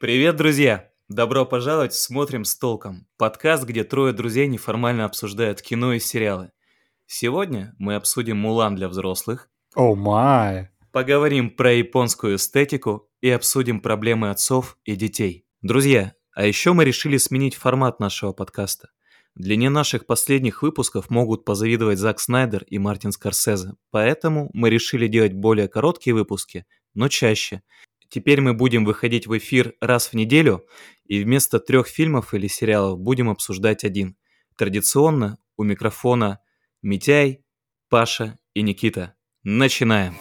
[0.00, 0.92] Привет, друзья!
[1.08, 6.52] Добро пожаловать в «Смотрим с толком»– подкаст, где трое друзей неформально обсуждают кино и сериалы.
[7.06, 10.70] Сегодня мы обсудим «Мулан» для взрослых, О май!
[10.92, 15.44] поговорим про японскую эстетику и обсудим проблемы отцов и детей.
[15.62, 18.90] Друзья, а еще мы решили сменить формат нашего подкаста.
[19.34, 25.32] Длине наших последних выпусков могут позавидовать Зак Снайдер и Мартин Скорсезе, поэтому мы решили делать
[25.32, 27.62] более короткие выпуски, но чаще.
[28.08, 30.66] Теперь мы будем выходить в эфир раз в неделю,
[31.04, 34.16] и вместо трех фильмов или сериалов будем обсуждать один.
[34.56, 36.40] Традиционно у микрофона
[36.82, 37.44] Митяй,
[37.88, 39.14] Паша и Никита.
[39.42, 40.14] Начинаем!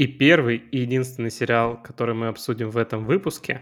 [0.00, 3.60] И первый и единственный сериал, который мы обсудим в этом выпуске,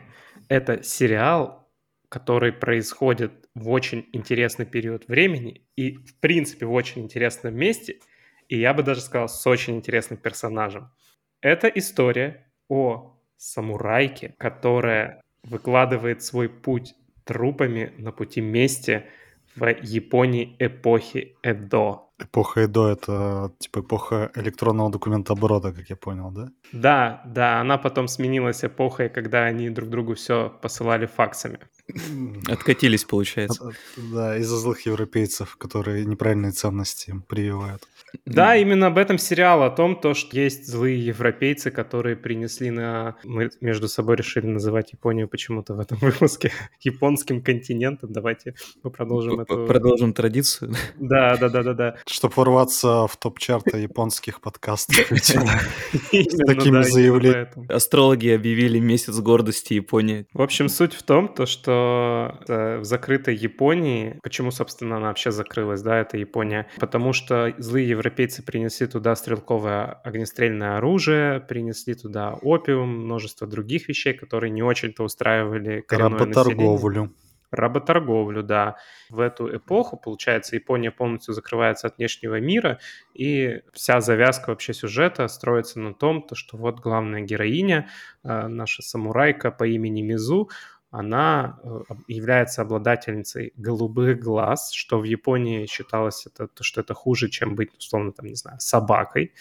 [0.49, 1.69] это сериал,
[2.09, 7.99] который происходит в очень интересный период времени и, в принципе, в очень интересном месте,
[8.49, 10.93] и я бы даже сказал, с очень интересным персонажем.
[11.41, 19.07] Это история о самурайке, которая выкладывает свой путь трупами на пути мести
[19.59, 22.01] в Японии эпохи Эдо.
[22.19, 26.49] Эпоха Эдо— это типа эпоха электронного документооборота, как я понял, да?
[26.73, 31.59] Да, да, она потом сменилась эпохой, когда они друг другу все посылали факсами.
[32.47, 33.73] Откатились, получается.
[33.97, 37.83] Да, из-за злых европейцев, которые неправильные ценности им прививают.
[38.25, 43.17] Да, именно об этом сериал, о том, то, что есть злые европейцы, которые принесли на...
[43.25, 48.13] Мы между собой решили называть Японию почему-то в этом выпуске японским континентом.
[48.13, 49.67] Давайте мы продолжим эту...
[49.67, 50.75] Продолжим традицию.
[50.97, 51.97] Да, да, да, да, да.
[52.07, 55.11] Чтобы ворваться в топ-чарта японских подкастов.
[56.13, 57.73] Именно, такими заявлениями.
[57.73, 60.27] Астрологи объявили месяц гордости Японии.
[60.33, 61.78] В общем, суть в том, то, что
[62.47, 68.43] в закрытой Японии, почему, собственно, она вообще закрылась, да, это Япония, потому что злые европейцы
[68.43, 75.81] принесли туда стрелковое огнестрельное оружие, принесли туда опиум, множество других вещей, которые не очень-то устраивали
[75.81, 76.67] коренное население.
[76.67, 77.11] Работорговлю.
[77.51, 78.77] Работорговлю, да.
[79.09, 82.79] В эту эпоху, получается, Япония полностью закрывается от внешнего мира,
[83.15, 87.89] и вся завязка вообще сюжета строится на том, то, что вот главная героиня,
[88.23, 90.51] э, наша самурайка по имени Мизу,
[90.91, 97.29] она э, является обладательницей голубых глаз, что в Японии считалось, это, то, что это хуже,
[97.29, 99.35] чем быть, условно, там, не знаю, собакой.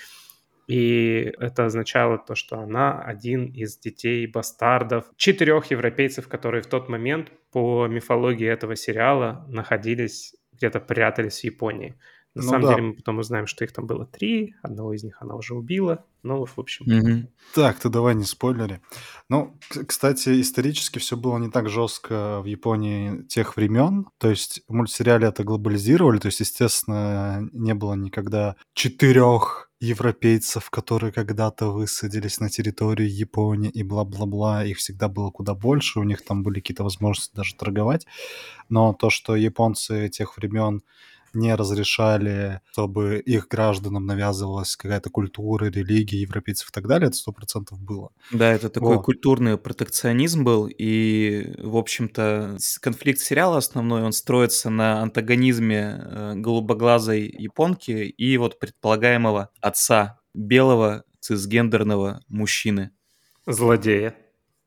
[0.68, 6.90] И это означало то, что она один из детей бастардов четырех европейцев, которые в тот
[6.90, 11.96] момент по мифологии этого сериала находились, где-то прятались в Японии.
[12.38, 12.70] На Ну самом да.
[12.70, 16.06] деле мы потом узнаем, что их там было три, одного из них она уже убила.
[16.22, 17.30] Ну, в общем, Мгм.
[17.56, 18.80] Так, ты давай не спойлери.
[19.30, 24.08] Ну, кстати, исторически все было не так жестко в Японии тех времен.
[24.20, 26.20] То есть мультсериале это глобализировали.
[26.20, 33.84] То есть, естественно, не было никогда четырех европейцев, которые когда-то высадились на территории Японии и
[33.84, 34.64] бла-бла-бла.
[34.66, 36.00] Их всегда было куда больше.
[36.00, 38.06] У них там были какие-то возможности даже торговать.
[38.70, 40.82] Но то, что японцы тех времен
[41.34, 47.32] не разрешали, чтобы их гражданам навязывалась какая-то культура, религия европейцев и так далее, это сто
[47.32, 48.12] процентов было.
[48.32, 49.04] Да, это такой Во.
[49.04, 57.24] культурный протекционизм был, и, в общем-то, конфликт сериала основной, он строится на антагонизме э, голубоглазой
[57.38, 62.92] японки и вот предполагаемого отца белого цисгендерного мужчины.
[63.46, 64.16] злодея.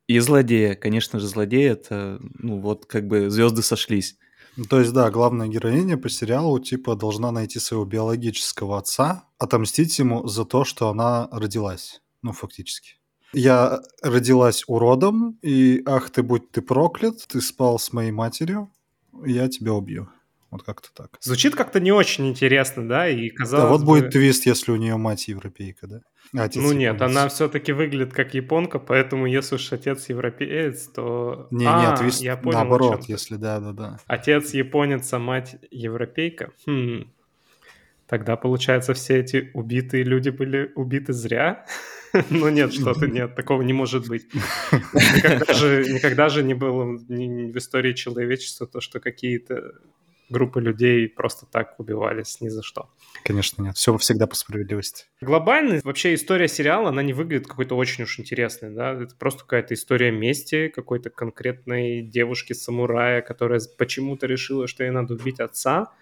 [0.07, 4.17] И злодея, конечно же, злодей это, ну вот как бы звезды сошлись.
[4.61, 9.99] Ну, То есть, да, главная героиня по сериалу типа должна найти своего биологического отца, отомстить
[9.99, 12.03] ему за то, что она родилась.
[12.21, 12.97] Ну, фактически.
[13.33, 18.71] Я родилась уродом, и ах ты, будь ты проклят, ты спал с моей матерью,
[19.25, 20.11] я тебя убью.
[20.51, 21.17] Вот как-то так.
[21.21, 24.77] Звучит как-то не очень интересно, да, и казалось да, вот бы- будет твист, если у
[24.77, 26.01] нее мать европейка, да?
[26.37, 27.17] А отец Ну нет, японец.
[27.17, 31.49] она все-таки выглядит как японка, поэтому если уж отец европеец, то...
[31.51, 33.99] Не, А, нет, твист я понял, наоборот, если да-да-да.
[34.07, 36.53] Отец японец, а мать европейка?
[36.67, 37.11] Хм.
[38.07, 41.65] Тогда, получается, все эти убитые люди были убиты зря?
[42.29, 44.27] Ну нет, что-то нет, такого не может быть.
[44.73, 49.75] Никогда же, никогда же не было в истории человечества то, что какие-то
[50.31, 52.89] группы людей просто так убивались ни за что.
[53.25, 53.77] Конечно, нет.
[53.77, 55.05] Все всегда по справедливости.
[55.21, 59.75] Глобально вообще история сериала, она не выглядит какой-то очень уж интересной, да, это просто какая-то
[59.75, 65.93] история мести какой-то конкретной девушки-самурая, которая почему-то решила, что ей надо убить отца,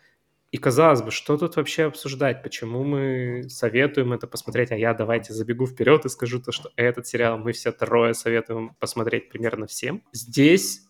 [0.51, 2.43] И казалось бы, что тут вообще обсуждать?
[2.43, 4.71] Почему мы советуем это посмотреть?
[4.71, 8.75] А я давайте забегу вперед и скажу то, что этот сериал мы все трое советуем
[8.79, 10.03] посмотреть примерно всем.
[10.13, 10.88] Здесь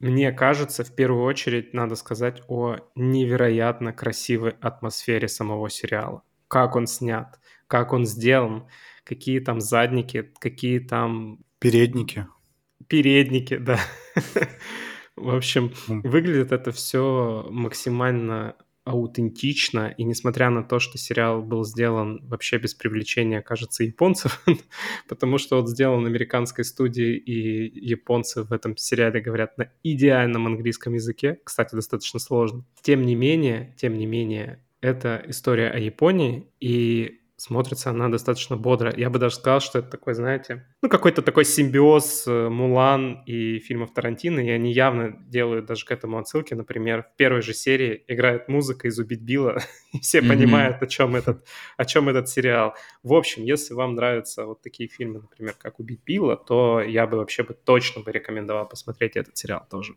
[0.00, 6.22] мне кажется, в первую очередь надо сказать о невероятно красивой атмосфере самого сериала.
[6.46, 8.68] Как он снят, как он сделан,
[9.04, 11.40] какие там задники, какие там...
[11.58, 12.26] Передники.
[12.86, 13.80] Передники, да.
[15.16, 18.54] В общем, выглядит это все максимально
[18.88, 24.42] аутентично, и несмотря на то, что сериал был сделан вообще без привлечения, кажется, японцев,
[25.08, 30.94] потому что вот сделан американской студией, и японцы в этом сериале говорят на идеальном английском
[30.94, 32.64] языке, кстати, достаточно сложно.
[32.82, 38.92] Тем не менее, тем не менее, это история о Японии, и смотрится она достаточно бодро.
[38.96, 43.60] Я бы даже сказал, что это такой, знаете, ну, какой-то такой симбиоз э, Мулан и
[43.60, 46.54] фильмов Тарантино, и они явно делают даже к этому отсылки.
[46.54, 49.58] Например, в первой же серии играет музыка из «Убить Билла»,
[49.92, 50.28] и все mm-hmm.
[50.28, 51.46] понимают, о чем, этот,
[51.76, 52.74] о чем этот сериал.
[53.04, 57.18] В общем, если вам нравятся вот такие фильмы, например, как «Убить Билла», то я бы
[57.18, 59.94] вообще бы точно бы рекомендовал посмотреть этот сериал тоже.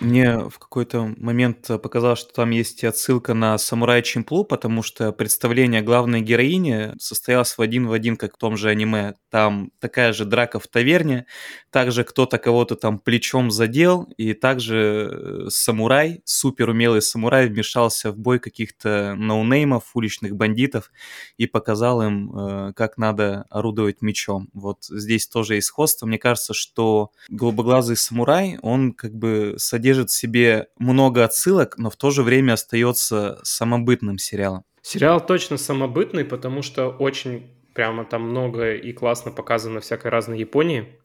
[0.00, 5.80] Мне в какой-то момент показалось, что там есть отсылка на «Самурай Чимплу», потому что представление
[5.80, 9.14] главной героини состоялось в один в один, как в том же аниме.
[9.30, 11.26] Там такая же драка в таверне,
[11.70, 18.40] также кто-то кого-то там плечом задел, и также э, самурай, суперумелый самурай вмешался в бой
[18.40, 20.90] каких-то ноунеймов, уличных бандитов
[21.36, 24.48] и показал им, э, как надо орудовать мечом.
[24.52, 26.06] Вот здесь тоже есть сходство.
[26.06, 31.96] Мне кажется, что голубоглазый самурай, он как бы содержит в себе много отсылок, но в
[31.96, 34.64] то же время остается самобытным сериалом.
[34.82, 40.98] Сериал точно самобытный, потому что очень прямо там много и классно показано всякой разной Японии.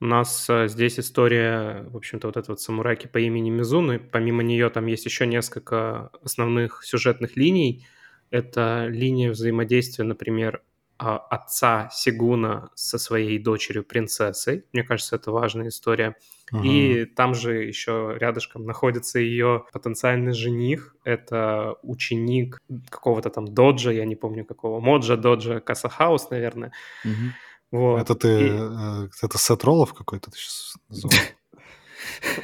[0.00, 3.98] У нас э, здесь история, в общем-то, вот этого вот самурайки по имени Мизуны.
[3.98, 7.86] Помимо нее там есть еще несколько основных сюжетных линий.
[8.30, 10.62] Это линия взаимодействия, например,
[10.98, 14.64] отца Сигуна со своей дочерью принцессой.
[14.72, 16.16] Мне кажется, это важная история.
[16.52, 16.62] Ага.
[16.64, 20.94] И там же еще рядышком находится ее потенциальный жених.
[21.04, 22.60] Это ученик
[22.90, 26.72] какого-то там доджа, я не помню какого, Моджа, доджа, Касахаус, наверное.
[27.04, 27.80] Угу.
[27.80, 28.00] Вот.
[28.00, 28.50] Это ты, и...
[28.50, 31.12] Э, это Сет Роллов какой-то ты сейчас назвал?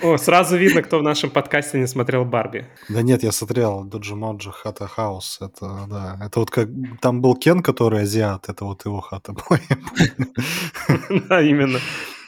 [0.03, 2.67] О, сразу видно, кто в нашем подкасте не смотрел Барби.
[2.89, 5.39] Да нет, я смотрел Доджи Моджи, Хата Хаус.
[5.41, 6.69] Это, да, это вот как...
[7.01, 9.61] Там был Кен, который азиат, это вот его хата была.
[11.29, 11.79] Да, именно.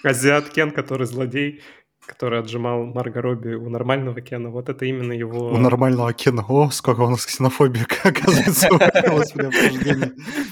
[0.02, 1.60] Азиат Кен, который злодей,
[2.06, 4.50] который отжимал Марго Робби у нормального Кена.
[4.50, 5.52] Вот это именно его...
[5.52, 6.44] У нормального Кена.
[6.48, 8.68] О, сколько у нас ксенофобии, оказывается,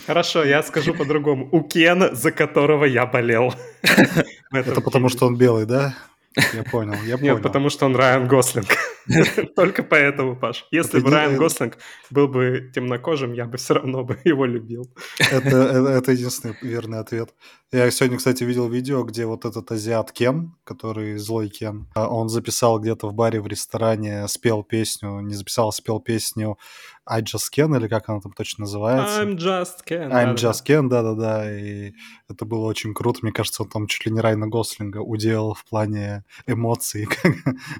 [0.06, 1.48] Хорошо, я скажу по-другому.
[1.52, 3.52] У Кена, за которого я болел.
[4.52, 5.94] Это потому, что он белый, да?
[6.36, 7.34] Я понял, я понял.
[7.34, 8.68] Нет, потому что он Райан Гослинг.
[9.56, 10.66] Только поэтому, Паш.
[10.70, 11.78] Если бы Райан Гослинг
[12.10, 14.88] был бы темнокожим, я бы все равно бы его любил.
[15.18, 17.34] Это, единственный верный ответ.
[17.72, 22.28] Я сегодня, кстати, видел видео, где вот этот азиат Кен, который злой Кен, а он
[22.28, 26.58] записал где-то в баре, в ресторане, спел песню, не записал, а спел песню
[27.06, 29.22] I Just Ken, или как она там точно называется.
[29.22, 30.10] I'm Just Ken.
[30.12, 31.94] I'm Just Ken, да-да-да, и
[32.28, 33.20] это было очень круто.
[33.22, 37.08] Мне кажется, он там чуть ли не Райна Гослинга уделал в плане эмоций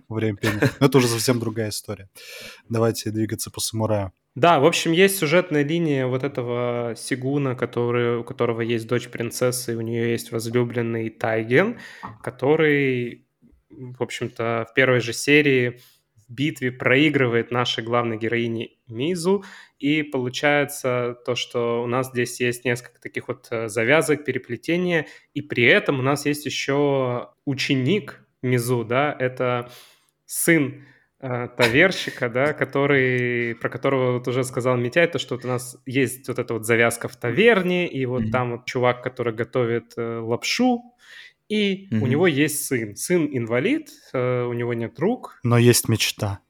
[0.09, 0.71] во время пения.
[0.81, 2.09] Но это уже совсем другая история.
[2.69, 4.13] Давайте двигаться по самураю.
[4.37, 9.77] Да, в общем, есть сюжетная линия вот этого Сигуна, который, у которого есть дочь принцессы,
[9.77, 11.81] у нее есть возлюбленный Тайген,
[12.23, 13.27] который,
[13.71, 15.81] в общем-то, в первой же серии
[16.15, 19.45] в битве проигрывает нашей главной героине Мизу,
[19.81, 25.43] и получается то, что у нас здесь есть несколько таких вот э, завязок, переплетения, и
[25.43, 29.71] при этом у нас есть еще ученик Мизу, да, это
[30.27, 30.85] сын
[31.21, 35.77] э, таверщика, да, который, про которого вот уже сказал Митяй, то, что вот у нас
[35.87, 38.31] есть вот эта вот завязка в таверне, и вот mm-hmm.
[38.31, 40.83] там вот чувак, который готовит э, лапшу,
[41.49, 42.01] и mm-hmm.
[42.01, 42.97] у него есть сын.
[42.97, 45.41] Сын инвалид, э, у него нет рук.
[45.43, 46.41] Но есть мечта.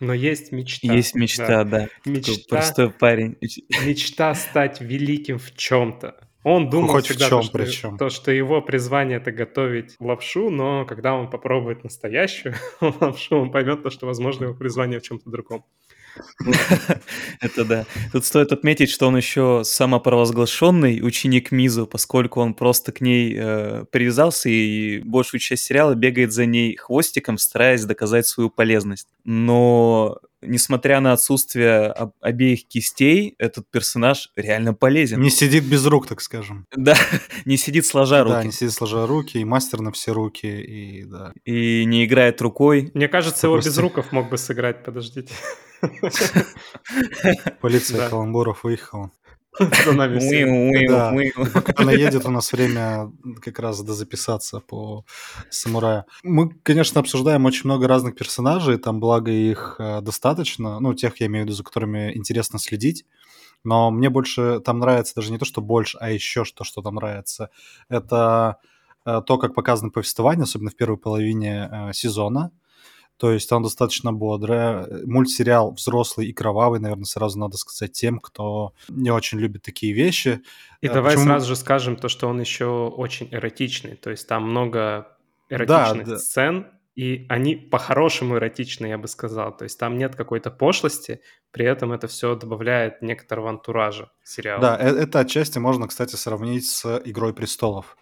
[0.00, 0.92] Но есть мечта.
[0.92, 1.64] Есть мечта, да.
[1.64, 1.88] да.
[2.04, 3.36] Мечта, простой парень.
[3.84, 6.27] Мечта стать великим в чем-то.
[6.44, 7.98] Он думал Хоть всегда, в чем, то, что, причем.
[7.98, 13.82] то, что его призвание это готовить лапшу, но когда он попробует настоящую лапшу, он поймет
[13.82, 15.64] то, что, возможно, его призвание в чем-то другом.
[17.40, 17.86] Это да.
[18.12, 23.84] Тут стоит отметить, что он еще самопровозглашенный ученик Мизу, поскольку он просто к ней э,
[23.90, 29.08] привязался и большую часть сериала бегает за ней хвостиком, стараясь доказать свою полезность.
[29.24, 35.20] Но несмотря на отсутствие об- обеих кистей, этот персонаж реально полезен.
[35.20, 36.66] Не сидит без рук, так скажем.
[36.76, 36.96] Да,
[37.44, 38.34] не сидит сложа руки.
[38.34, 41.32] Да, не сидит сложа руки, и мастер на все руки, и да.
[41.44, 42.90] И не играет рукой.
[42.94, 45.32] Мне кажется, его без руков мог бы сыграть, подождите.
[47.60, 49.10] Полиция Каламбуров выехала.
[49.84, 50.46] За нами все.
[51.52, 55.04] Пока она едет, у нас время как раз дозаписаться по
[55.50, 56.04] самураю.
[56.22, 61.26] Мы, конечно, обсуждаем очень много разных персонажей, там, благо, их э, достаточно, ну, тех, я
[61.26, 63.04] имею в виду, за которыми интересно следить.
[63.64, 66.94] Но мне больше там нравится даже не то, что больше, а еще что, что там
[66.94, 67.50] нравится.
[67.88, 68.58] Это
[69.04, 72.52] э, то, как показано повествование, особенно в первой половине э, сезона.
[73.18, 75.04] То есть он достаточно бодрый.
[75.04, 80.40] Мультсериал взрослый и кровавый, наверное, сразу надо сказать тем, кто не очень любит такие вещи.
[80.80, 81.26] И а давай почему...
[81.26, 83.96] сразу же скажем то, что он еще очень эротичный.
[83.96, 85.08] То есть там много
[85.50, 86.18] эротичных да, да.
[86.18, 89.56] сцен, и они по-хорошему эротичны, я бы сказал.
[89.56, 91.20] То есть там нет какой-то пошлости,
[91.50, 94.60] при этом это все добавляет некоторого антуража сериала.
[94.60, 97.96] Да, э, это отчасти можно, кстати, сравнить с «Игрой престолов».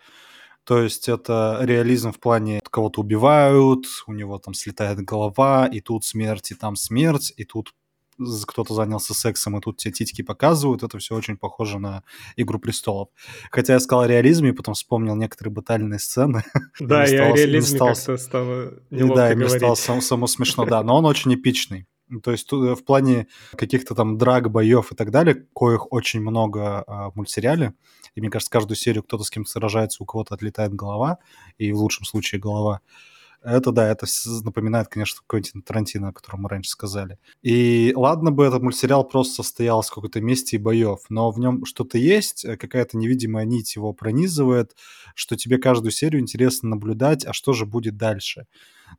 [0.66, 6.04] То есть это реализм в плане кого-то убивают, у него там слетает голова, и тут
[6.04, 7.72] смерть, и там смерть, и тут
[8.46, 12.02] кто-то занялся сексом, и тут тебе титьки показывают, это все очень похоже на
[12.36, 13.10] «Игру престолов».
[13.50, 16.42] Хотя я сказал реализм, и потом вспомнил некоторые батальные сцены.
[16.80, 20.96] Да, я о реализме как-то стало неловко Да, и мне стало само смешно, да, но
[20.96, 21.86] он очень эпичный.
[22.22, 27.10] То есть в плане каких-то там драк, боев и так далее, коих очень много а,
[27.10, 27.74] в мультсериале,
[28.16, 31.18] и мне кажется, каждую серию кто-то с кем-то сражается, у кого-то отлетает голова,
[31.58, 32.80] и в лучшем случае голова.
[33.46, 34.06] Это да, это
[34.42, 37.16] напоминает, конечно, Квентин Тарантино, о котором мы раньше сказали.
[37.42, 41.64] И ладно бы этот мультсериал просто состоял из какой-то мести и боев, но в нем
[41.64, 44.74] что-то есть, э, какая-то невидимая нить его пронизывает,
[45.14, 48.46] что тебе каждую серию интересно наблюдать, а что же будет дальше.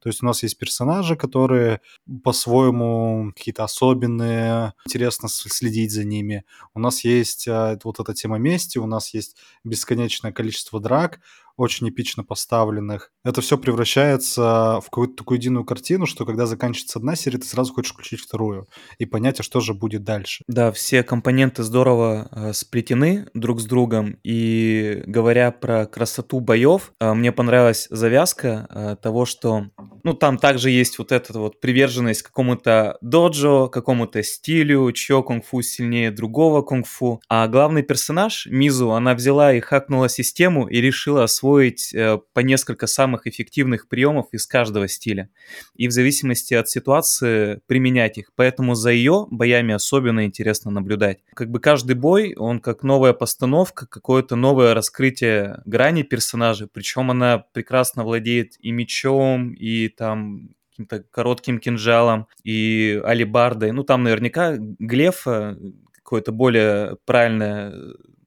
[0.01, 1.81] То есть у нас есть персонажи, которые
[2.23, 6.45] по-своему какие-то особенные, интересно следить за ними.
[6.73, 11.19] У нас есть а, вот эта тема мести, у нас есть бесконечное количество драк,
[11.57, 13.11] очень эпично поставленных.
[13.25, 17.73] Это все превращается в какую-то такую единую картину, что когда заканчивается одна серия, ты сразу
[17.73, 18.67] хочешь включить вторую
[18.99, 20.43] и понять, а что же будет дальше.
[20.47, 24.17] Да, все компоненты здорово э, сплетены друг с другом.
[24.23, 29.67] И говоря про красоту боев, э, мне понравилась завязка э, того, что
[30.03, 36.11] ну там также есть вот эта вот приверженность какому-то доджо, какому-то стилю, чье кунг-фу сильнее
[36.11, 37.19] другого кунг-фу.
[37.27, 42.41] А главный персонаж, Мизу, она взяла и хакнула систему и решила освоить освоить э, по
[42.41, 45.29] несколько самых эффективных приемов из каждого стиля
[45.75, 48.31] и в зависимости от ситуации применять их.
[48.35, 51.19] Поэтому за ее боями особенно интересно наблюдать.
[51.33, 57.45] Как бы каждый бой, он как новая постановка, какое-то новое раскрытие грани персонажа, причем она
[57.53, 63.71] прекрасно владеет и мечом, и там каким-то коротким кинжалом, и алибардой.
[63.71, 65.57] Ну, там наверняка глефа,
[65.93, 67.73] какое-то более правильное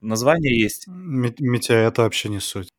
[0.01, 0.85] название есть.
[0.87, 2.71] Митя, это вообще не суть.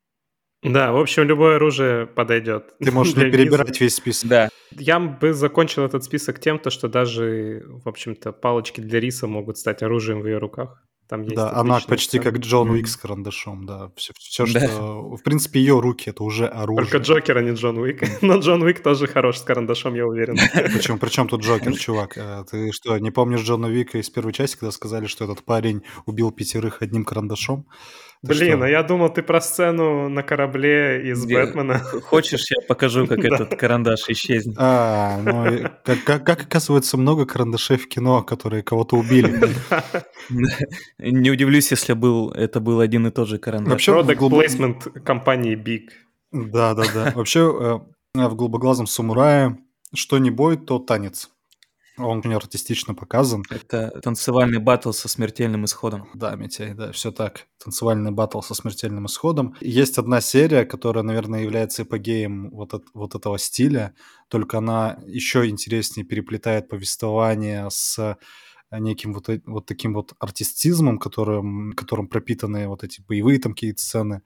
[0.63, 2.75] Да, в общем, любое оружие подойдет.
[2.79, 4.29] Ты можешь не перебирать весь список.
[4.29, 4.49] Да.
[4.71, 9.59] Я бы закончил этот список тем, то, что даже, в общем-то, палочки для риса могут
[9.59, 10.85] стать оружием в ее руках.
[11.13, 13.91] Там есть да, она почти как Джон Уик с карандашом, да.
[13.97, 14.67] Все, все да.
[14.67, 15.15] что...
[15.15, 16.87] В принципе, ее руки— это уже оружие.
[16.91, 18.03] Только Джокер, а не Джон Уик.
[18.23, 20.39] Но Джон Уик тоже хорош с карандашом, я уверен.
[20.55, 22.17] Причем, причем тут Джокер, чувак?
[22.17, 25.83] Э, ты что, не помнишь Джона Уика из первой части, когда сказали, что этот парень
[26.07, 27.67] убил пятерых одним карандашом?
[28.23, 28.67] Ты Блин, что?
[28.67, 31.35] а я думал, ты про сцену на корабле из Где?
[31.35, 31.81] Бэтмена.
[31.81, 34.55] Хочешь, я покажу, как этот карандаш исчезнет?
[34.61, 39.35] А, ну, как, как, как оказывается, много карандашей в кино, которые кого-то убили.
[40.99, 43.71] Не удивлюсь, если был это был один и тот же карандаш.
[43.71, 45.91] Вообще, Product placement компании Big.
[46.33, 47.13] Да-да-да.
[47.15, 47.41] Вообще,
[48.15, 49.59] э, в «Голубоглазом самурае»
[49.95, 51.31] что не бой, то танец.
[51.99, 53.45] Он очень артистично показан.
[53.51, 56.09] Это танцевальный батл со смертельным исходом.
[56.15, 57.47] Да, Митяй, да, все так.
[57.63, 59.55] Танцевальный батл со смертельным исходом.
[59.61, 63.95] Есть одна серия, которая, наверное, является эпогеем вот, от, вот этого стиля,
[64.29, 68.17] только она еще интереснее переплетает повествование с
[68.79, 74.23] неким вот, вот таким вот артистизмом, которым, которым пропитаны вот эти боевые там какие-то сцены.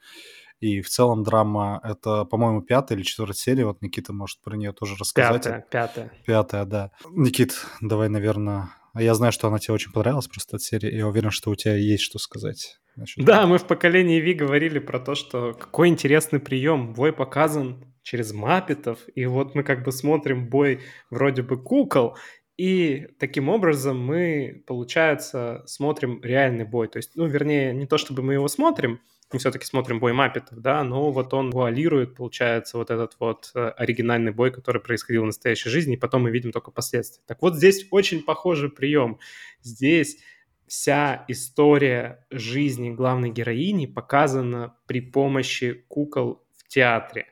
[0.60, 3.66] И в целом драма— это, по-моему, пятая или четвертая серия.
[3.66, 5.44] Вот Никита может про нее тоже рассказать.
[5.44, 6.12] Пятая, пятая.
[6.24, 6.90] Пятая, да.
[7.10, 8.70] Никит, давай, наверное...
[8.98, 10.96] Я знаю, что она тебе очень понравилась, просто эта серия.
[10.96, 12.78] Я уверен, что у тебя есть что сказать.
[12.96, 16.94] Насчет да, мы в поколении Ви говорили про то, что какой интересный прием.
[16.94, 22.16] Бой показан через маппетов, и вот мы как бы смотрим бой вроде бы кукол,
[22.56, 26.88] и таким образом мы, получается, смотрим реальный бой.
[26.88, 29.00] То есть, ну, вернее, не то чтобы мы его смотрим,
[29.32, 33.68] мы все-таки смотрим бой Маппетов, да, но вот он вуалирует, получается, вот этот вот э,
[33.76, 37.22] оригинальный бой, который происходил в настоящей жизни, и потом мы видим только последствия.
[37.26, 39.18] Так вот здесь очень похожий прием.
[39.62, 40.18] Здесь
[40.66, 47.26] вся история жизни главной героини показана при помощи кукол в театре.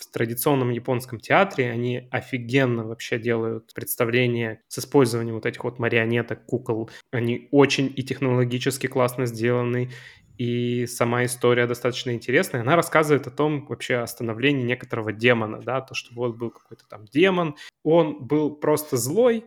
[0.00, 6.44] В традиционном японском театре они офигенно вообще делают представления с использованием вот этих вот марионеток,
[6.46, 6.90] кукол.
[7.12, 9.90] Они очень и технологически классно сделаны,
[10.38, 12.62] и сама история достаточно интересная.
[12.62, 16.84] Она рассказывает о том вообще о становлении некоторого демона, да, то, что вот был какой-то
[16.88, 19.44] там демон, он был просто злой,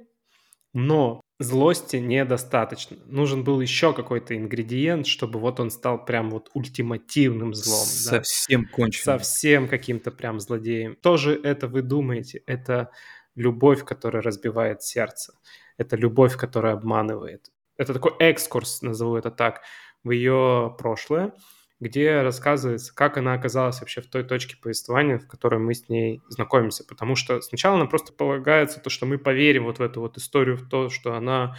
[0.71, 2.97] но злости недостаточно.
[3.05, 7.85] Нужен был еще какой-то ингредиент, чтобы вот он стал прям вот ультимативным злом.
[7.85, 8.69] Совсем да?
[8.71, 9.19] конченым.
[9.19, 10.95] Совсем каким-то прям злодеем.
[10.95, 12.43] Тоже это вы думаете?
[12.47, 12.91] Это
[13.35, 15.33] любовь, которая разбивает сердце.
[15.77, 17.51] Это любовь, которая обманывает.
[17.77, 19.61] Это такой экскурс, назову это так,
[20.03, 21.33] в ее прошлое
[21.79, 26.21] где рассказывается, как она оказалась вообще в той точке повествования, в которой мы с ней
[26.29, 26.85] знакомимся.
[26.85, 30.57] Потому что сначала нам просто полагается то, что мы поверим вот в эту вот историю,
[30.57, 31.55] в то, что она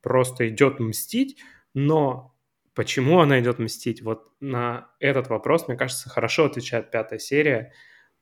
[0.00, 1.38] просто идет мстить,
[1.74, 2.34] но
[2.74, 4.02] почему она идет мстить?
[4.02, 7.72] Вот на этот вопрос, мне кажется, хорошо отвечает пятая серия.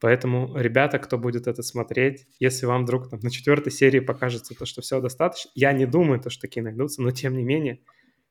[0.01, 4.67] Поэтому, ребята, кто будет это смотреть, если вам вдруг там, на четвертой серии покажется то,
[4.67, 7.81] что все достаточно, я не думаю, то, что такие найдутся, но тем не менее,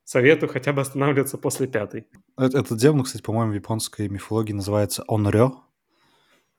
[0.04, 2.06] советую хотя бы останавливаться после пятой.
[2.38, 5.62] Этот демон, кстати, по-моему, в японской мифологии называется Онрё.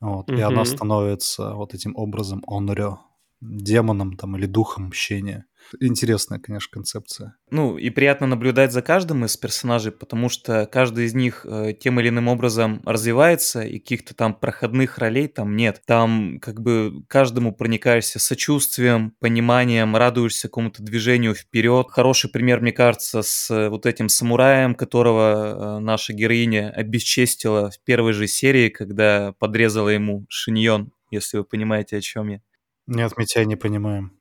[0.01, 0.37] Вот, mm-hmm.
[0.37, 2.99] И она становится вот этим образом Онрё,
[3.41, 5.45] демоном там или духом мщения.
[5.79, 7.35] Интересная, конечно, концепция.
[7.49, 11.99] Ну, и приятно наблюдать за каждым из персонажей, потому что каждый из них э, тем
[11.99, 15.81] или иным образом развивается, и каких-то там проходных ролей там нет.
[15.85, 21.87] Там как бы каждому проникаешься сочувствием, пониманием, радуешься какому-то движению вперед.
[21.89, 27.79] Хороший пример, мне кажется, с э, вот этим самураем, которого э, наша героиня обесчестила в
[27.83, 32.41] первой же серии, когда подрезала ему шиньон, если вы понимаете, о чем я.
[32.87, 34.11] Нет, Митя, не понимаем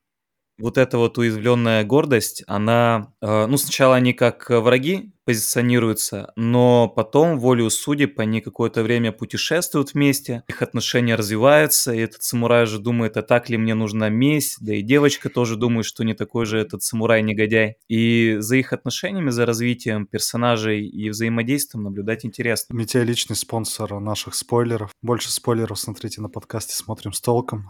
[0.59, 7.39] вот эта вот уязвленная гордость, она, э, ну, сначала они как враги позиционируются, но потом,
[7.39, 13.17] волею судеб, они какое-то время путешествуют вместе, их отношения развиваются, и этот самурай же думает,
[13.17, 16.59] а так ли мне нужна месть, да и девочка тоже думает, что не такой же
[16.59, 17.75] этот самурай-негодяй.
[17.87, 22.73] И за их отношениями, за развитием персонажей и взаимодействием наблюдать интересно.
[22.73, 24.91] Митя личный спонсор наших спойлеров.
[25.01, 27.69] Больше спойлеров смотрите на подкасте «Смотрим с толком».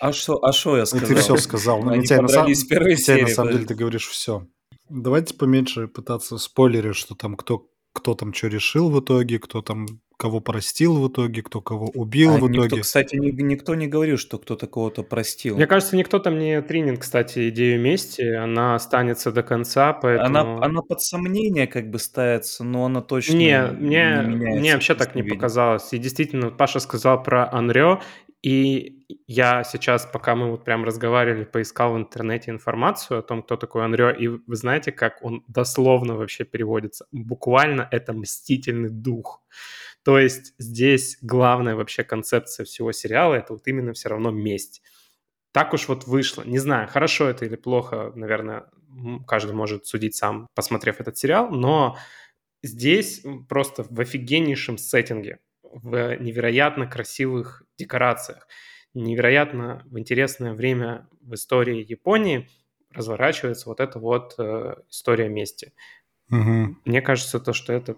[0.00, 1.08] А что а шо я сказал?
[1.08, 1.88] Ты все сказал.
[1.88, 2.48] Они Митя, на, сам...
[2.48, 4.46] Митя, на самом деле ты говоришь все.
[4.90, 9.86] Давайте поменьше пытаться спойлерить, что там кто, кто там что решил в итоге, кто там
[10.20, 12.82] кого простил в итоге, кто кого убил а в никто, итоге.
[12.82, 15.56] Кстати, никто не говорил, что кто-то кого-то простил.
[15.56, 20.26] Мне кажется, никто там не тренинг, кстати, идею мести, она останется до конца, поэтому...
[20.26, 24.60] Она, она под сомнение как бы ставится, но она точно не, не мне, меняется.
[24.60, 25.34] Мне вообще так не виде.
[25.34, 25.90] показалось.
[25.94, 28.02] И действительно, Паша сказал про Анрё,
[28.42, 33.56] и я сейчас, пока мы вот прям разговаривали, поискал в интернете информацию о том, кто
[33.56, 37.06] такой Анрё, и вы знаете, как он дословно вообще переводится?
[37.12, 39.42] Буквально это «мстительный дух».
[40.02, 44.82] То есть здесь главная вообще концепция всего сериала— это вот именно все равно месть.
[45.52, 46.42] Так уж вот вышло.
[46.42, 48.70] Не знаю, хорошо это или плохо, наверное,
[49.26, 51.98] каждый может судить сам, посмотрев этот сериал, но
[52.62, 55.40] здесь просто в офигеннейшем сеттинге
[55.72, 58.46] в невероятно красивых декорациях.
[58.94, 62.48] Невероятно в интересное время в истории Японии
[62.92, 65.72] разворачивается вот эта вот э, история мести.
[66.30, 66.76] Угу.
[66.84, 67.96] Мне кажется, то, что это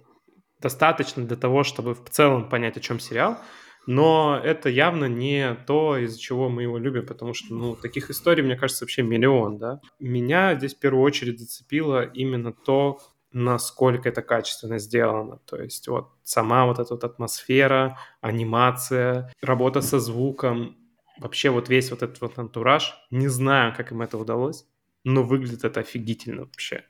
[0.61, 3.39] достаточно для того, чтобы в целом понять, о чем сериал,
[3.87, 8.45] но это явно не то, из-за чего мы его любим, потому что, ну, таких историй,
[8.45, 9.81] мне кажется, вообще миллион, да.
[9.99, 13.01] Меня здесь в первую очередь зацепило именно то,
[13.33, 15.39] насколько это качественно сделано.
[15.47, 20.77] То есть вот сама вот эта вот атмосфера, анимация, работа со звуком,
[21.19, 22.95] вообще вот весь вот этот вот антураж.
[23.11, 24.67] Не знаю, как им это удалось,
[25.05, 26.85] но выглядит это офигительно вообще.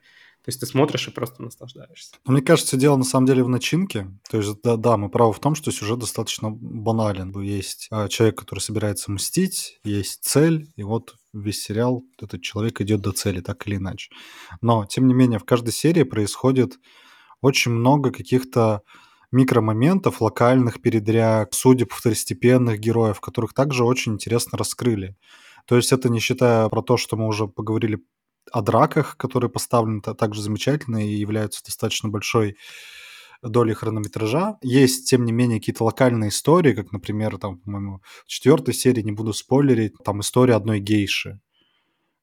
[0.44, 2.16] То есть ты смотришь и просто наслаждаешься.
[2.24, 4.08] Мне кажется, дело на самом деле в начинке.
[4.28, 7.38] То есть, да, да, мы правы в том, что сюжет достаточно банален.
[7.40, 13.00] Есть а, человек, который собирается мстить, есть цель, и вот весь сериал этот человек идет
[13.00, 14.10] до цели, так или иначе.
[14.60, 16.78] Но, тем не менее, в каждой серии происходит
[17.40, 18.82] очень много каких-то
[19.30, 25.16] микромоментов, локальных передряг, судеб второстепенных героев, которых также очень интересно раскрыли.
[25.66, 28.02] То есть это не считая про то, что мы уже поговорили
[28.50, 32.56] о драках, которые поставлены также замечательно и являются достаточно большой
[33.42, 34.58] долей хронометража.
[34.62, 39.12] Есть, тем не менее, какие-то локальные истории, как, например, там, по-моему, в четвертой серии, не
[39.12, 41.40] буду спойлерить, там история одной гейши.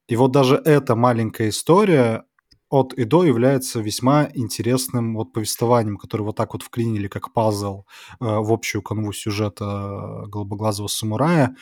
[0.07, 2.23] И вот даже эта маленькая история
[2.69, 7.83] от и до является весьма интересным вот повествованием, которое вот так вот вклинили как пазл
[8.19, 11.55] э, в общую канву сюжета голубоглазого самурая.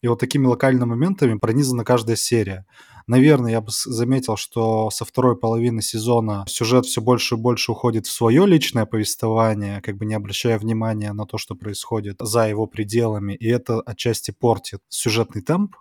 [0.00, 2.66] И вот такими локальными моментами пронизана каждая серия.
[3.06, 8.06] Наверное, я бы заметил, что со второй половины сезона сюжет все больше и больше уходит
[8.06, 12.66] в свое личное повествование, как бы не обращая внимания на то, что происходит за его
[12.66, 15.76] пределами, и это отчасти портит сюжетный темп,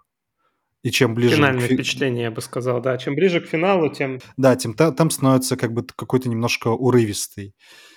[0.84, 1.36] и чем ближе...
[1.36, 1.72] Финальное к...
[1.72, 2.98] впечатление, я бы сказал, да.
[2.98, 4.20] Чем ближе к финалу, тем...
[4.38, 7.54] Да, тем там становится как бы какой-то немножко урывистый.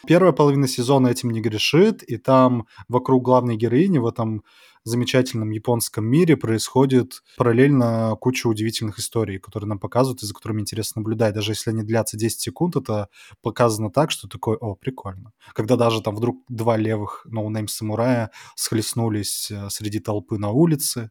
[0.06, 4.42] Первая половина сезона этим не грешит, и там вокруг главной героини в этом
[4.88, 11.01] замечательном японском мире происходит параллельно куча удивительных историй, которые нам показывают и за которыми интересно
[11.01, 11.35] наблюдать.
[11.35, 13.09] Даже если они длятся 10 секунд, это
[13.42, 15.33] показано так, что такое, о, прикольно.
[15.55, 21.11] Когда даже там вдруг два левых ноунейм-самурая схлестнулись э, среди толпы на улице,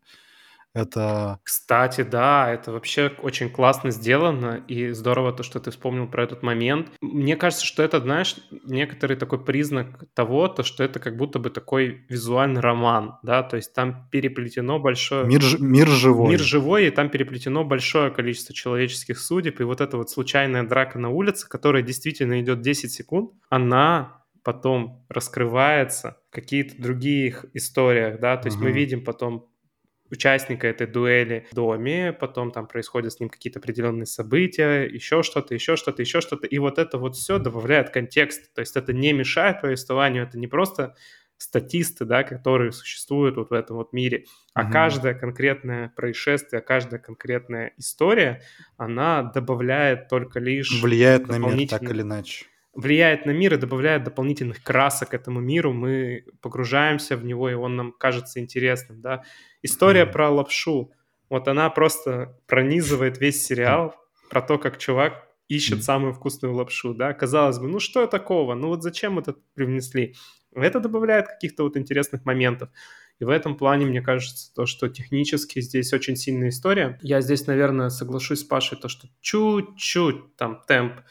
[0.73, 1.39] это...
[1.43, 6.41] Кстати, да, это вообще очень классно сделано, и здорово то, что ты вспомнил про этот
[6.41, 6.89] момент.
[7.01, 11.49] Мне кажется, что это, знаешь, некоторый такой признак того, то, что это как будто бы
[11.49, 15.25] такой визуальный роман, да, то есть там переплетено большое...
[15.25, 16.29] Мир, мир живой.
[16.31, 20.97] Мир живой, и там переплетено большое количество человеческих судеб, и вот эта вот случайная драка
[20.97, 28.37] на улице, которая действительно идет 10 секунд, она потом раскрывается в какие-то других историях, да,
[28.37, 28.65] то есть угу.
[28.65, 29.49] мы видим потом
[30.13, 35.53] участника этой дуэли в доме, потом там происходят с ним какие-то определенные события, еще что-то,
[35.53, 39.11] еще что-то, еще что-то, и вот это вот все добавляет контекст, то есть это не
[39.13, 40.95] мешает повествованию, это не просто
[41.37, 44.71] статисты, да, которые существуют вот в этом вот мире, а mm-hmm.
[44.71, 48.41] каждое конкретное происшествие, каждая конкретная история,
[48.77, 50.81] она добавляет только лишь...
[50.81, 55.73] Влияет на мир так или иначе влияет на мир и добавляет дополнительных красок этому миру,
[55.73, 59.23] мы погружаемся в него, и он нам кажется интересным, да.
[59.61, 60.11] История mm.
[60.11, 60.91] про лапшу,
[61.29, 63.95] вот она просто пронизывает весь сериал,
[64.29, 65.81] про то, как чувак ищет mm.
[65.81, 67.13] самую вкусную лапшу, да.
[67.13, 70.15] Казалось бы, ну что такого, ну вот зачем это привнесли?
[70.55, 72.69] Это добавляет каких-то вот интересных моментов.
[73.19, 76.99] И в этом плане, мне кажется, то, что технически здесь очень сильная история.
[77.01, 81.01] Я здесь, наверное, соглашусь с Пашей, то, что чуть-чуть там темп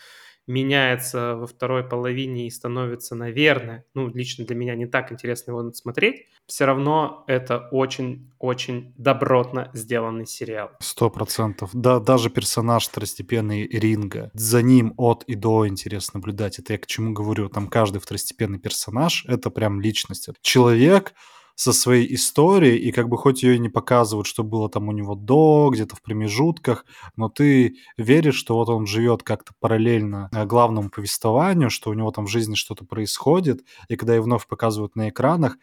[0.47, 5.73] меняется во второй половине и становится, наверное, ну, лично для меня не так интересно его
[5.73, 10.71] смотреть, все равно это очень-очень добротно сделанный сериал.
[10.81, 11.71] Сто процентов.
[11.73, 16.59] Да, даже персонаж второстепенный Ринга, за ним от и до интересно наблюдать.
[16.59, 17.49] Это я к чему говорю.
[17.49, 20.29] Там каждый второстепенный персонаж— это прям личность.
[20.43, 21.15] Человек,
[21.55, 24.93] со своей историей, и как бы хоть ее и не показывают, что было там у
[24.93, 26.85] него до, где-то в промежутках,
[27.17, 32.11] но ты веришь, что вот он живет как-то параллельно э, главному повествованию, что у него
[32.11, 35.57] там в жизни что-то происходит, и когда ее вновь показывают на экранах,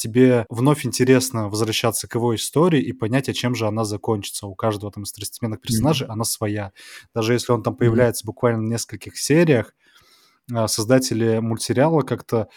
[0.00, 4.46] тебе вновь интересно возвращаться к его истории и понять, а чем же она закончится.
[4.46, 6.12] У каждого там из второстепенных персонажей mm-hmm.
[6.12, 6.72] она своя.
[7.14, 8.26] Даже если он там появляется mm-hmm.
[8.26, 9.74] буквально в нескольких сериях,
[10.50, 12.48] э, создатели мультсериала как-то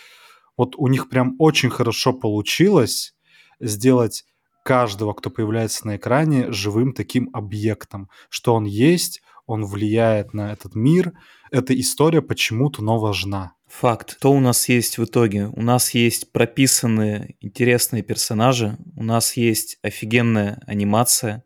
[0.57, 3.15] вот у них прям очень хорошо получилось
[3.59, 4.25] сделать
[4.63, 10.75] каждого, кто появляется на экране, живым таким объектом, что он есть, он влияет на этот
[10.75, 11.13] мир.
[11.51, 13.53] Эта история почему-то но важна.
[13.67, 14.17] Факт.
[14.19, 15.47] Что у нас есть в итоге?
[15.47, 21.43] У нас есть прописанные интересные персонажи, у нас есть офигенная анимация,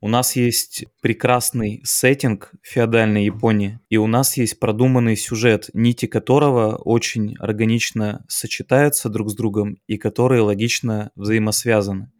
[0.00, 6.76] у нас есть прекрасный сеттинг феодальной Японии, и у нас есть продуманный сюжет, нити которого
[6.76, 12.10] очень органично сочетаются друг с другом и которые логично взаимосвязаны.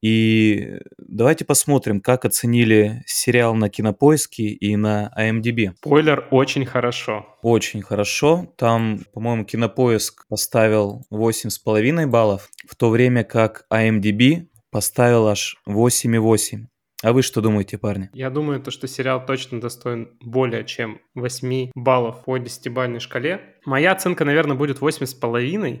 [0.00, 5.72] И давайте посмотрим, как оценили сериал на Кинопоиске и на IMDb.
[5.78, 7.26] Спойлер, очень хорошо.
[7.40, 8.52] Очень хорошо.
[8.58, 16.66] Там, по-моему, Кинопоиск поставил 8,5 баллов, в то время как IMDb поставил аж 8,8.
[17.04, 18.08] А вы что думаете, парни?
[18.14, 23.56] Я думаю, то, что сериал точно достоин более чем 8 баллов по 10-бальной шкале.
[23.66, 25.80] Моя оценка, наверное, будет 8,5.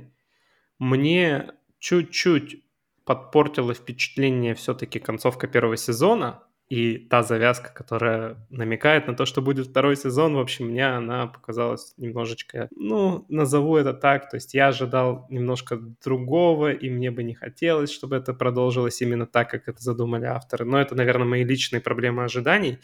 [0.78, 2.62] Мне чуть-чуть
[3.06, 9.66] подпортило впечатление все-таки концовка первого сезона, и та завязка, которая намекает на то, что будет
[9.66, 14.68] второй сезон, в общем, мне она показалась немножечко, ну, назову это так, то есть я
[14.68, 19.82] ожидал немножко другого, и мне бы не хотелось, чтобы это продолжилось именно так, как это
[19.82, 20.64] задумали авторы.
[20.64, 22.78] Но это, наверное, мои личные проблемы ожиданий.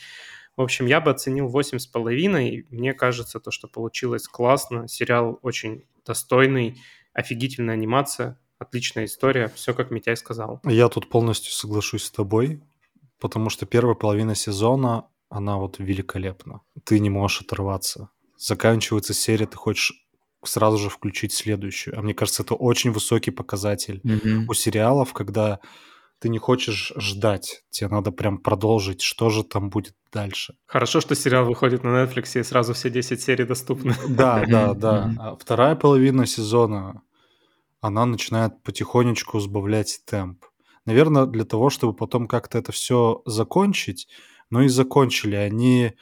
[0.57, 2.67] В общем, я бы оценил 8,5.
[2.69, 4.89] Мне кажется, то, что получилось классно.
[4.89, 6.77] Сериал очень достойный,
[7.15, 10.61] офигительная анимация, отличная история, все как Митяй сказал.
[10.65, 12.61] Я тут полностью соглашусь с тобой
[13.21, 16.61] потому что первая половина сезона, она вот великолепна.
[16.85, 18.09] Ты не можешь оторваться.
[18.37, 19.93] Заканчивается серия, ты хочешь
[20.43, 21.99] сразу же включить следующую.
[21.99, 24.47] А мне кажется, это очень высокий показатель mm-hmm.
[24.49, 25.61] у сериалов, когда
[26.21, 30.55] ты не хочешь ждать, тебе надо прям продолжить, что же там будет дальше.
[30.67, 33.95] Хорошо, что сериал выходит на Netflix и сразу все 10 серий доступны.
[34.09, 35.15] Да, да, да.
[35.19, 37.03] А вторая половина сезона,
[37.81, 40.45] она начинает потихонечку сбавлять темп.
[40.87, 44.09] Наверное, для того, чтобы потом как-то это все закончить,
[44.51, 45.37] но и закончили.
[45.37, 45.93] Они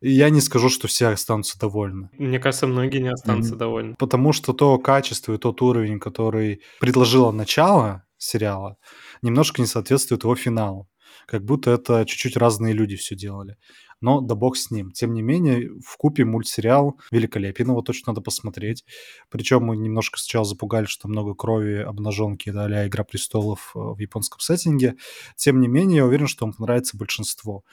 [0.00, 2.10] я не скажу, что все останутся довольны.
[2.18, 3.58] Мне кажется, многие не останутся mm-hmm.
[3.58, 3.94] довольны.
[3.98, 8.76] Потому что то качество и тот уровень, который предложило начало сериала,
[9.22, 10.88] немножко не соответствует его финалу.
[11.26, 13.56] Как будто это чуть-чуть разные люди все делали.
[14.00, 14.90] Но да бог с ним.
[14.90, 18.84] Тем не менее, в купе мультсериал великолепен, его точно надо посмотреть.
[19.30, 23.98] Причем мы немножко сначала запугали, что много крови, обнаженки, да, а «Игра престолов» э, в
[23.98, 24.96] японском сеттинге.
[25.36, 27.64] Тем не менее, я уверен, что он понравится большинству.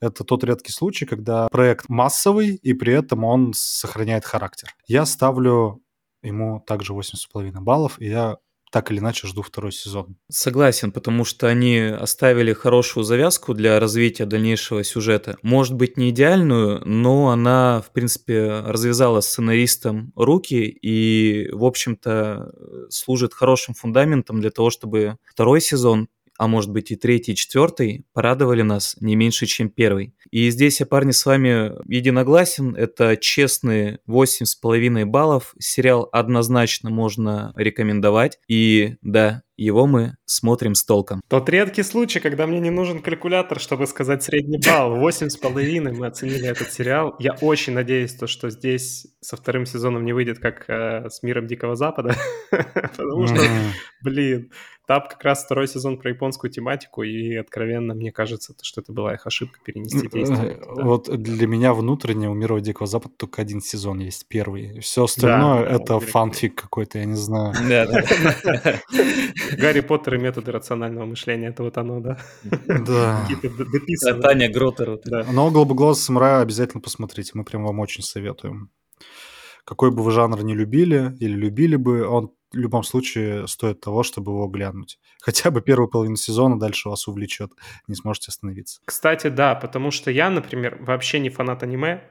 [0.00, 4.74] Это тот редкий случай, когда проект массовый, и при этом он сохраняет характер.
[4.86, 5.82] Я ставлю
[6.22, 8.36] ему также 8,5 баллов, и я
[8.70, 10.16] так или иначе жду второй сезон.
[10.28, 15.36] Согласен, потому что они оставили хорошую завязку для развития дальнейшего сюжета.
[15.42, 22.52] Может быть, не идеальную, но она, в принципе, развязала сценаристам руки и, в общем-то,
[22.88, 26.08] служит хорошим фундаментом для того, чтобы второй сезон
[26.40, 30.14] а может быть и третий, и четвертый, порадовали нас не меньше, чем первый.
[30.30, 32.74] И здесь я, парни, с вами единогласен.
[32.74, 35.54] Это честные 8,5 баллов.
[35.58, 38.38] Сериал однозначно можно рекомендовать.
[38.48, 41.20] И да, его мы смотрим с толком.
[41.28, 44.96] Тот редкий случай, когда мне не нужен калькулятор, чтобы сказать средний балл.
[44.96, 47.14] Восемь с половиной мы оценили этот сериал.
[47.18, 51.46] Я очень надеюсь, то, что здесь со вторым сезоном не выйдет, как э, с миром
[51.46, 52.14] Дикого Запада.
[52.50, 53.40] Потому что,
[54.02, 54.50] блин,
[54.90, 59.14] там как раз второй сезон про японскую тематику, и откровенно мне кажется, что это была
[59.14, 60.58] их ошибка перенести действие.
[60.60, 60.82] Да.
[60.82, 64.80] Вот для меня внутренне у Мира Дикого Запада только один сезон есть, первый.
[64.80, 67.54] Все остальное это фанфик какой-то, я не знаю.
[69.58, 72.18] Гарри Поттер и методы рационального мышления, это вот оно, да?
[72.42, 73.26] Да.
[73.72, 75.00] Какие-то Таня Гротер.
[75.32, 78.70] Но «Голубоглаз самурая» обязательно посмотрите, мы прям вам очень советуем.
[79.64, 84.02] Какой бы вы жанр не любили или любили бы, он в любом случае стоит того,
[84.02, 84.98] чтобы его глянуть.
[85.20, 87.52] Хотя бы первую половину сезона дальше вас увлечет,
[87.86, 88.80] не сможете остановиться.
[88.84, 92.02] Кстати, да, потому что я, например, вообще не фанат аниме,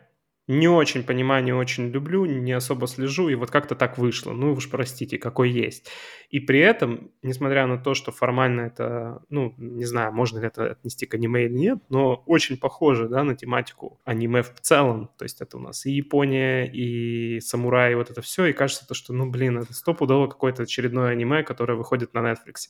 [0.50, 4.34] не очень понимаю, не очень люблю, не особо слежу, и вот как-то так вышло.
[4.34, 5.92] Ну уж простите, какой есть.
[6.32, 10.72] И при этом, несмотря на то, что формально это, ну, не знаю, можно ли это
[10.72, 15.12] отнести к аниме или нет, но очень похоже, да, на тематику аниме в целом.
[15.20, 18.96] То есть это у нас и Япония, и самураи, вот это все, и кажется то,
[18.96, 22.70] что, ну, блин, это стопудово какое-то очередное аниме, которое выходит на Netflix.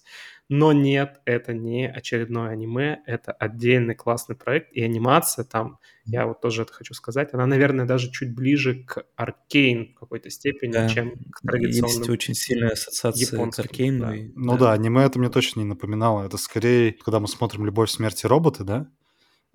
[0.50, 5.80] Но нет, это не очередное аниме, это отдельный классный проект, и анимация там,
[6.12, 10.30] я вот тоже это хочу сказать, она, наверное, даже чуть ближе к Аркейн в какой-то
[10.30, 10.90] степени, да.
[10.90, 14.00] чем к традиционным Есть очень сильная ассоциация к Аркейну.
[14.00, 14.16] Да.
[14.16, 14.32] И...
[14.36, 14.60] Ну да.
[14.60, 16.26] да, аниме это мне точно не напоминало.
[16.26, 18.88] Это скорее, когда мы смотрим «Любовь, смерти роботы», да?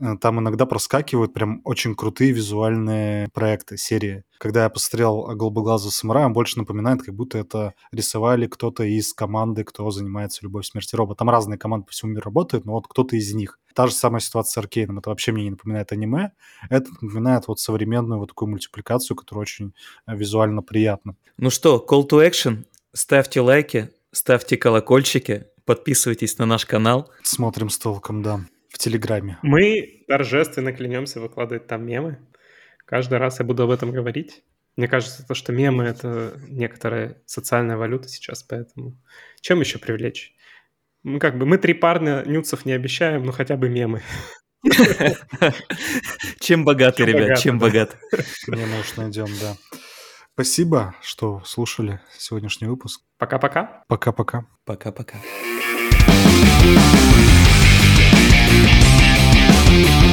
[0.01, 4.25] Э, там иногда проскакивают прям очень крутые визуальные проекты, серии.
[4.39, 9.65] Когда я посмотрел «Голубоглазого самурая», он больше напоминает, как будто это рисовали кто-то из команды,
[9.65, 11.19] кто занимается «Любовь, смерти робот».
[11.19, 13.59] Там разные команды по всему миру работают, но вот кто-то из них.
[13.75, 14.99] Та же самая ситуация с Аркейном.
[14.99, 16.33] Это вообще мне не напоминает аниме.
[16.69, 19.75] Это напоминает вот современную вот такую мультипликацию, которая очень
[20.07, 21.17] э, визуально приятна.
[21.39, 22.65] Ну что, call to action.
[22.93, 27.11] Ставьте лайки, ставьте колокольчики, подписывайтесь на наш канал.
[27.23, 28.45] Смотрим с толком, да
[28.75, 29.39] в Телеграме.
[29.43, 32.19] Мы торжественно клянемся выкладывать там мемы.
[32.85, 34.43] Каждый раз я буду об этом говорить.
[34.77, 39.01] Мне кажется, то, что мемы— это некоторая социальная валюта сейчас, поэтому
[39.41, 40.35] чем еще привлечь?
[41.05, 44.03] Мы как бы, мы три парня нюцев не обещаем, но хотя бы мемы.
[46.41, 47.97] Чем богаты, ребят, чем богаты.
[48.49, 49.57] Мемы уж найдем, да.
[50.33, 53.03] Спасибо, что слушали сегодняшний выпуск.
[53.19, 53.85] Пока-пока.
[53.87, 54.47] Пока-пока.
[54.65, 55.19] Пока-пока.
[59.75, 60.04] Thank you.